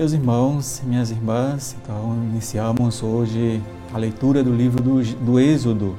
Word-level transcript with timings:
Meus 0.00 0.14
irmãos, 0.14 0.80
minhas 0.82 1.10
irmãs, 1.10 1.76
então 1.76 2.14
iniciamos 2.32 3.02
hoje 3.02 3.62
a 3.92 3.98
leitura 3.98 4.42
do 4.42 4.50
livro 4.50 4.82
do, 4.82 5.02
do 5.02 5.38
Êxodo, 5.38 5.94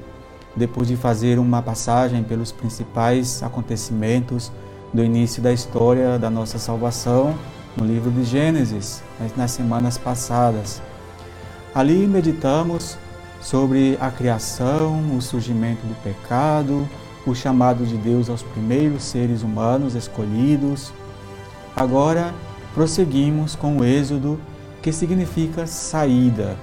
depois 0.56 0.88
de 0.88 0.96
fazer 0.96 1.38
uma 1.38 1.62
passagem 1.62 2.24
pelos 2.24 2.52
principais 2.52 3.44
acontecimentos 3.44 4.52
do 4.92 5.04
início 5.04 5.40
da 5.40 5.54
história 5.54 6.18
da 6.18 6.32
nossa 6.32 6.58
salvação 6.58 7.36
no 7.78 7.86
livro 7.86 8.10
de 8.10 8.24
Gênesis, 8.24 9.04
nas 9.38 9.52
semanas 9.52 10.00
passadas. 10.00 10.82
Ali 11.76 12.08
meditamos 12.08 12.98
sobre 13.40 14.00
a 14.02 14.10
criação, 14.10 15.16
o 15.16 15.22
surgimento 15.22 15.86
do 15.86 15.94
pecado, 16.02 16.90
o 17.24 17.36
chamado 17.36 17.86
de 17.86 17.98
Deus 17.98 18.32
aos 18.32 18.42
primeiros 18.42 19.04
seres 19.04 19.44
humanos 19.44 19.94
escolhidos. 19.94 20.92
Agora 21.76 22.34
prosseguimos 22.74 23.56
com 23.56 23.78
o 23.78 23.86
Êxodo, 23.86 24.40
que 24.82 24.92
significa 24.92 25.68
saída. 25.68 26.56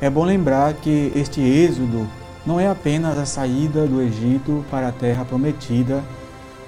É 0.00 0.10
bom 0.10 0.24
lembrar 0.24 0.74
que 0.74 1.12
este 1.14 1.40
Êxodo 1.40 2.06
não 2.44 2.60
é 2.60 2.68
apenas 2.68 3.18
a 3.18 3.24
saída 3.24 3.86
do 3.86 4.00
Egito 4.00 4.64
para 4.70 4.88
a 4.88 4.92
terra 4.92 5.24
prometida, 5.24 6.04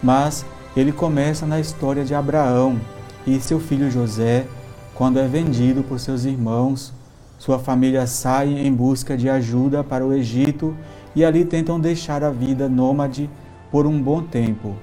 mas 0.02 0.44
ele 0.76 0.92
começa 0.92 1.46
na 1.46 1.60
história 1.60 2.04
de 2.04 2.14
Abraão 2.14 2.80
e 3.26 3.38
seu 3.40 3.60
filho 3.60 3.90
José, 3.90 4.46
quando 4.94 5.18
é 5.18 5.28
vendido 5.28 5.82
por 5.82 6.00
seus 6.00 6.24
irmãos. 6.24 6.92
Sua 7.38 7.58
família 7.58 8.06
sai 8.06 8.48
em 8.48 8.72
busca 8.72 9.16
de 9.16 9.28
ajuda 9.28 9.84
para 9.84 10.04
o 10.04 10.12
Egito 10.12 10.74
e 11.14 11.24
ali 11.24 11.44
tentam 11.44 11.78
deixar 11.78 12.24
a 12.24 12.30
vida 12.30 12.68
nômade 12.68 13.30
por 13.70 13.86
um 13.86 14.00
bom 14.00 14.22
tempo. 14.22 14.74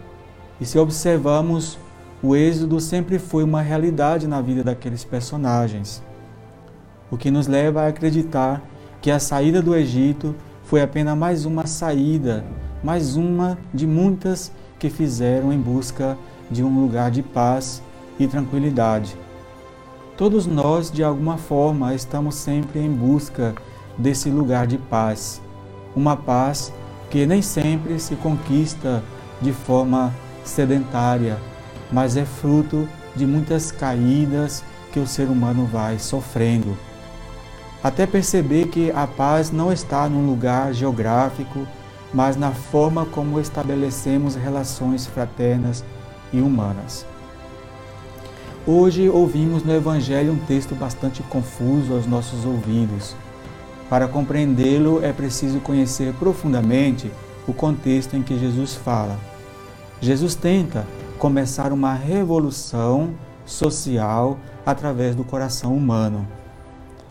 E 0.59 0.65
se 0.65 0.77
observamos, 0.79 1.77
o 2.25 2.35
êxodo 2.35 2.79
sempre 2.79 3.19
foi 3.19 3.43
uma 3.43 3.61
realidade 3.61 4.27
na 4.27 4.41
vida 4.41 4.63
daqueles 4.63 5.03
personagens. 5.03 6.01
O 7.11 7.17
que 7.17 7.29
nos 7.29 7.45
leva 7.45 7.83
a 7.83 7.87
acreditar 7.87 8.63
que 8.99 9.11
a 9.11 9.19
saída 9.19 9.61
do 9.61 9.75
Egito 9.75 10.33
foi 10.63 10.81
apenas 10.81 11.15
mais 11.15 11.45
uma 11.45 11.67
saída, 11.67 12.43
mais 12.83 13.15
uma 13.15 13.59
de 13.71 13.85
muitas 13.85 14.51
que 14.79 14.89
fizeram 14.89 15.53
em 15.53 15.59
busca 15.59 16.17
de 16.49 16.63
um 16.63 16.81
lugar 16.81 17.11
de 17.11 17.21
paz 17.21 17.79
e 18.19 18.25
tranquilidade. 18.25 19.15
Todos 20.17 20.47
nós, 20.47 20.89
de 20.89 21.03
alguma 21.03 21.37
forma, 21.37 21.93
estamos 21.93 22.33
sempre 22.33 22.79
em 22.79 22.89
busca 22.89 23.53
desse 23.99 24.29
lugar 24.29 24.65
de 24.65 24.79
paz. 24.79 25.39
Uma 25.95 26.17
paz 26.17 26.73
que 27.11 27.27
nem 27.27 27.43
sempre 27.43 27.99
se 27.99 28.15
conquista 28.15 29.03
de 29.39 29.51
forma 29.51 30.11
sedentária, 30.43 31.37
mas 31.91 32.17
é 32.17 32.25
fruto 32.25 32.87
de 33.15 33.25
muitas 33.25 33.71
caídas 33.71 34.63
que 34.91 34.99
o 34.99 35.07
ser 35.07 35.27
humano 35.27 35.65
vai 35.65 35.99
sofrendo 35.99 36.77
até 37.85 38.07
perceber 38.07 38.69
que 38.69 38.89
a 38.89 39.05
paz 39.05 39.51
não 39.51 39.71
está 39.71 40.09
num 40.09 40.25
lugar 40.25 40.73
geográfico, 40.73 41.67
mas 42.11 42.35
na 42.35 42.49
forma 42.49 43.05
como 43.05 43.39
estabelecemos 43.39 44.33
relações 44.33 45.05
fraternas 45.05 45.85
e 46.33 46.41
humanas. 46.41 47.05
Hoje 48.65 49.07
ouvimos 49.07 49.63
no 49.63 49.71
Evangelho 49.71 50.33
um 50.33 50.45
texto 50.47 50.73
bastante 50.73 51.21
confuso 51.21 51.93
aos 51.93 52.07
nossos 52.07 52.43
ouvidos. 52.43 53.15
Para 53.87 54.07
compreendê-lo 54.07 55.05
é 55.05 55.13
preciso 55.13 55.59
conhecer 55.59 56.11
profundamente 56.15 57.11
o 57.47 57.53
contexto 57.53 58.15
em 58.15 58.23
que 58.23 58.35
Jesus 58.39 58.73
fala. 58.73 59.19
Jesus 60.01 60.33
tenta 60.33 60.87
começar 61.19 61.71
uma 61.71 61.93
revolução 61.93 63.13
social 63.45 64.37
através 64.65 65.15
do 65.15 65.23
coração 65.23 65.75
humano. 65.75 66.27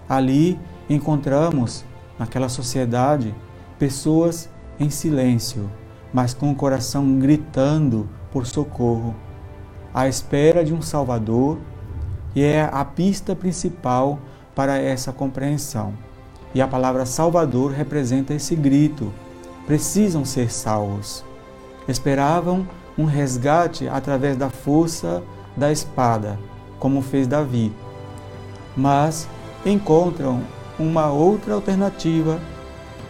Ali 0.09 0.59
encontramos, 0.89 1.85
naquela 2.19 2.49
sociedade, 2.49 3.35
pessoas 3.79 4.49
em 4.79 4.91
silêncio, 4.91 5.71
mas 6.13 6.35
com 6.35 6.51
o 6.51 6.55
coração 6.55 7.19
gritando 7.19 8.09
por 8.31 8.47
socorro, 8.47 9.15
à 9.93 10.09
espera 10.09 10.65
de 10.65 10.75
um 10.75 10.83
Salvador, 10.83 11.59
e 12.35 12.43
é 12.43 12.69
a 12.73 12.85
pista 12.85 13.35
principal 13.35 14.19
para 14.55 14.77
essa 14.79 15.13
compreensão. 15.13 15.95
E 16.55 16.61
a 16.61 16.69
palavra 16.69 17.07
Salvador 17.07 17.73
representa 17.73 18.35
esse 18.35 18.55
grito: 18.55 19.13
precisam 19.67 20.25
ser 20.25 20.51
salvos. 20.53 21.25
Esperavam 21.87 22.67
um 22.97 23.05
resgate 23.05 23.89
através 23.89 24.37
da 24.37 24.51
força 24.51 25.23
da 25.57 25.71
espada, 25.73 26.39
como 26.79 27.03
fez 27.03 27.27
Davi. 27.27 27.73
Mas 28.77 29.29
encontram 29.65 30.43
uma 30.79 31.11
outra 31.11 31.55
alternativa, 31.55 32.41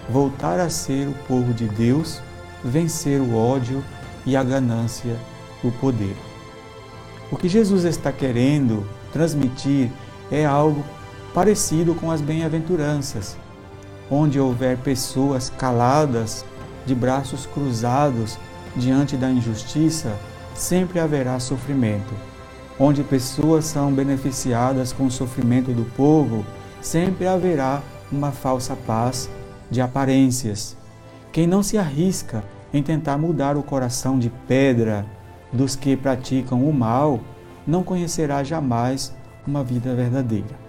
voltar 0.09 0.61
a 0.61 0.69
ser 0.69 1.09
o 1.09 1.15
povo 1.27 1.53
de 1.53 1.67
Deus, 1.67 2.21
vencer 2.63 3.21
o 3.21 3.37
ódio 3.37 3.83
e 4.27 4.37
a 4.37 4.43
ganância, 4.43 5.17
o 5.63 5.71
poder. 5.73 6.17
O 7.31 7.37
que 7.37 7.49
Jesus 7.49 7.85
está 7.85 8.13
querendo 8.13 8.87
transmitir 9.13 9.91
é 10.31 10.45
algo 10.45 10.85
parecido 11.33 11.95
com 11.95 12.11
as 12.11 12.21
bem-aventuranças, 12.21 13.37
onde 14.11 14.39
houver 14.39 14.77
pessoas 14.79 15.51
caladas, 15.51 16.45
de 16.87 16.95
braços 16.95 17.47
cruzados 17.47 18.39
diante 18.77 19.17
da 19.17 19.31
injustiça, 19.31 20.17
sempre 20.55 21.01
haverá 21.01 21.39
sofrimento 21.39 22.15
onde 22.79 23.05
pessoas 23.05 23.65
são 23.65 23.93
beneficiadas 23.93 24.93
com 24.93 25.07
o 25.07 25.11
sofrimento 25.11 25.73
do 25.73 25.85
povo, 25.97 26.45
sempre 26.81 27.27
haverá 27.27 27.83
uma 28.11 28.33
falsa 28.33 28.77
paz 28.77 29.31
de 29.71 29.81
aparências. 29.81 30.77
Quem 31.33 31.47
não 31.47 31.63
se 31.63 31.79
arrisca 31.79 32.45
em 32.73 32.83
tentar 32.83 33.17
mudar 33.17 33.57
o 33.57 33.63
coração 33.63 34.19
de 34.19 34.31
pedra 34.49 35.07
dos 35.53 35.77
que 35.77 35.97
praticam 35.97 36.69
o 36.69 36.73
mal, 36.73 37.21
não 37.67 37.83
conhecerá 37.83 38.43
jamais 38.43 39.15
uma 39.47 39.63
vida 39.63 39.95
verdadeira. 39.95 40.65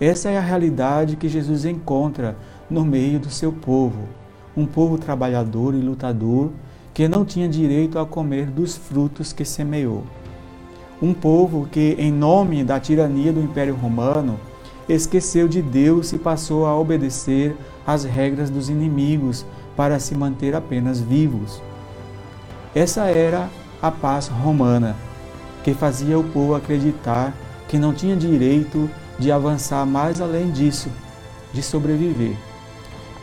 Essa 0.00 0.30
é 0.30 0.36
a 0.36 0.42
realidade 0.42 1.16
que 1.16 1.28
Jesus 1.28 1.64
encontra 1.64 2.36
no 2.68 2.84
meio 2.84 3.20
do 3.20 3.30
seu 3.30 3.52
povo, 3.52 4.08
um 4.56 4.66
povo 4.66 4.98
trabalhador 4.98 5.74
e 5.74 5.80
lutador 5.80 6.50
que 6.96 7.06
não 7.06 7.26
tinha 7.26 7.46
direito 7.46 7.98
a 7.98 8.06
comer 8.06 8.46
dos 8.46 8.74
frutos 8.74 9.30
que 9.30 9.44
semeou 9.44 10.02
um 11.02 11.12
povo 11.12 11.68
que, 11.70 11.94
em 11.98 12.10
nome 12.10 12.64
da 12.64 12.80
tirania 12.80 13.30
do 13.34 13.38
Império 13.42 13.74
Romano, 13.74 14.40
esqueceu 14.88 15.46
de 15.46 15.60
Deus 15.60 16.14
e 16.14 16.18
passou 16.18 16.64
a 16.64 16.74
obedecer 16.74 17.54
às 17.86 18.04
regras 18.04 18.48
dos 18.48 18.70
inimigos 18.70 19.44
para 19.76 19.98
se 19.98 20.14
manter 20.14 20.54
apenas 20.54 20.98
vivos. 20.98 21.60
Essa 22.74 23.10
era 23.10 23.50
a 23.82 23.90
paz 23.90 24.28
romana, 24.28 24.96
que 25.62 25.74
fazia 25.74 26.18
o 26.18 26.24
povo 26.24 26.54
acreditar 26.54 27.34
que 27.68 27.76
não 27.76 27.92
tinha 27.92 28.16
direito 28.16 28.88
de 29.18 29.30
avançar 29.30 29.84
mais 29.84 30.18
além 30.18 30.50
disso, 30.50 30.88
de 31.52 31.62
sobreviver. 31.62 32.38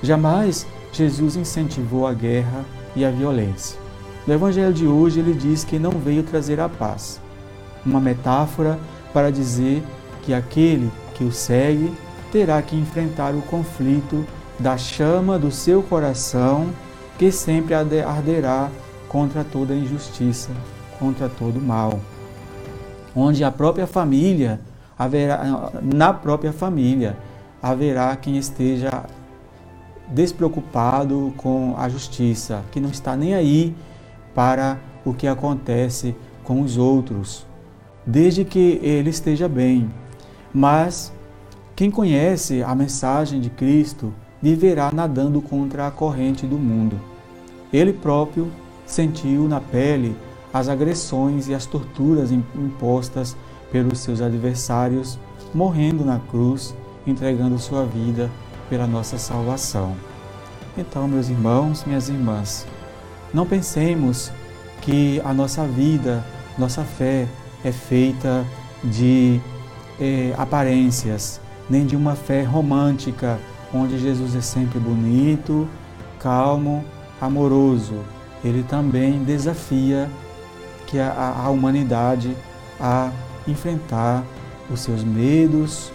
Jamais 0.04 0.68
Jesus 0.92 1.36
incentivou 1.36 2.06
a 2.06 2.14
guerra 2.14 2.64
e 2.96 3.04
a 3.04 3.10
violência. 3.10 3.80
No 4.26 4.34
Evangelho 4.34 4.74
de 4.74 4.88
hoje, 4.88 5.20
ele 5.20 5.34
diz 5.34 5.64
que 5.64 5.78
não 5.78 5.92
veio 5.92 6.24
trazer 6.24 6.60
a 6.60 6.70
paz, 6.70 7.20
uma 7.86 8.00
metáfora 8.00 8.80
para 9.14 9.32
dizer 9.32 9.84
que 10.22 10.34
aquele 10.34 10.90
que 11.14 11.24
o 11.24 11.32
segue 11.32 11.94
terá 12.32 12.62
que 12.62 12.76
enfrentar 12.76 13.36
o 13.36 13.42
conflito 13.42 14.26
da 14.58 14.78
chama 14.78 15.38
do 15.38 15.52
seu 15.52 15.84
coração, 15.84 16.70
que 17.18 17.32
sempre 17.32 17.74
arderá 17.76 18.70
contra 19.08 19.44
toda 19.44 19.76
injustiça, 19.76 20.50
contra 20.98 21.30
todo 21.30 21.62
mal. 21.62 22.00
Onde 23.16 23.44
a 23.44 23.52
própria 23.52 23.86
família 23.86 24.60
haverá 24.98 25.72
na 25.82 26.14
própria 26.14 26.52
família 26.52 27.18
haverá 27.62 28.16
quem 28.16 28.38
esteja 28.38 29.04
despreocupado 30.14 31.34
com 31.38 31.74
a 31.78 31.90
justiça, 31.90 32.64
que 32.72 32.80
não 32.80 32.90
está 32.90 33.16
nem 33.16 33.34
aí 33.34 33.76
para 34.34 34.80
o 35.04 35.14
que 35.14 35.28
acontece 35.28 36.16
com 36.44 36.62
os 36.62 36.78
outros 36.78 37.46
desde 38.06 38.44
que 38.44 38.80
ele 38.84 39.10
esteja 39.10 39.48
bem. 39.48 39.90
Mas 40.54 41.12
quem 41.76 41.90
conhece 41.90 42.62
a 42.62 42.76
mensagem 42.76 43.42
de 43.42 43.50
Cristo 43.50 44.14
viverá 44.42 44.92
nadando 44.94 45.42
contra 45.42 45.88
a 45.88 45.92
corrente 45.92 46.46
do 46.46 46.58
mundo. 46.58 47.00
Ele 47.72 47.94
próprio 47.94 48.52
sentiu 48.86 49.48
na 49.48 49.60
pele 49.60 50.16
as 50.54 50.68
agressões 50.70 51.48
e 51.48 51.54
as 51.54 51.66
torturas 51.66 52.32
impostas 52.32 53.36
pelos 53.72 54.00
seus 54.00 54.22
adversários, 54.22 55.18
morrendo 55.54 56.06
na 56.06 56.20
cruz, 56.20 56.76
entregando 57.08 57.58
sua 57.58 57.86
vida 57.86 58.30
pela 58.74 58.88
nossa 58.88 59.20
salvação. 59.20 59.96
Então, 60.76 61.08
meus 61.08 61.30
irmãos, 61.30 61.84
minhas 61.86 62.10
irmãs, 62.10 62.66
não 63.32 63.46
pensemos 63.46 64.32
que 64.82 65.22
a 65.24 65.32
nossa 65.32 65.64
vida, 65.68 66.26
nossa 66.58 66.84
fé 66.84 67.28
é 67.64 67.72
feita 67.72 68.44
de 68.84 69.40
é, 70.02 70.34
aparências, 70.40 71.40
nem 71.70 71.86
de 71.86 71.96
uma 71.96 72.16
fé 72.16 72.42
romântica, 72.42 73.40
onde 73.72 74.00
Jesus 74.00 74.36
é 74.36 74.42
sempre 74.42 74.80
bonito, 74.80 75.70
calmo, 76.18 76.84
amoroso. 77.22 78.00
Ele 78.44 78.64
também 78.64 79.24
desafia 79.24 80.10
que 80.88 80.98
a, 80.98 81.44
a 81.46 81.50
humanidade 81.52 82.36
a 82.80 83.12
enfrentar 83.48 84.24
os 84.68 84.80
seus 84.80 85.04
medos, 85.04 85.92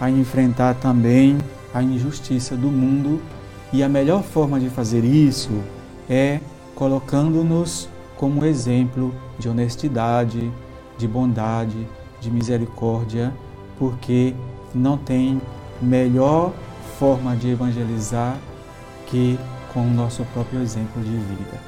a 0.00 0.08
enfrentar 0.08 0.76
também 0.76 1.36
a 1.72 1.82
injustiça 1.82 2.56
do 2.56 2.68
mundo. 2.68 3.20
E 3.72 3.82
a 3.82 3.88
melhor 3.88 4.22
forma 4.22 4.60
de 4.60 4.68
fazer 4.68 5.04
isso 5.04 5.50
é 6.08 6.40
colocando-nos 6.74 7.88
como 8.16 8.44
exemplo 8.44 9.14
de 9.38 9.48
honestidade, 9.48 10.52
de 10.98 11.08
bondade, 11.08 11.86
de 12.20 12.30
misericórdia, 12.30 13.32
porque 13.78 14.34
não 14.74 14.96
tem 14.96 15.40
melhor 15.80 16.52
forma 16.98 17.34
de 17.34 17.50
evangelizar 17.50 18.36
que 19.06 19.38
com 19.72 19.80
o 19.80 19.90
nosso 19.90 20.24
próprio 20.32 20.60
exemplo 20.60 21.02
de 21.02 21.10
vida. 21.10 21.60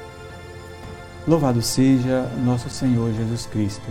Louvado 1.26 1.62
seja 1.62 2.30
nosso 2.44 2.68
Senhor 2.68 3.12
Jesus 3.12 3.46
Cristo, 3.46 3.90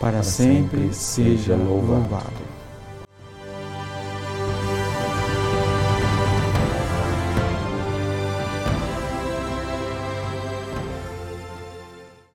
para, 0.00 0.12
para 0.12 0.22
sempre, 0.22 0.92
sempre, 0.92 0.94
seja 0.94 1.54
louvado. 1.54 2.00
louvado. 2.00 2.45